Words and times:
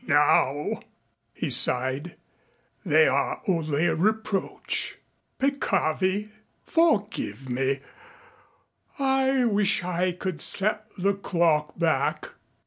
Now," 0.07 0.79
he 1.31 1.51
sighed, 1.51 2.15
"they 2.83 3.07
are 3.07 3.39
only 3.47 3.85
a 3.85 3.93
reproach. 3.93 4.97
Peccavi. 5.39 6.29
Forgive 6.65 7.47
me. 7.47 7.81
I 8.97 9.45
wish 9.45 9.83
I 9.83 10.11
could 10.13 10.41
set 10.41 10.89
the 10.97 11.13
clock 11.13 11.77
back." 11.77 12.29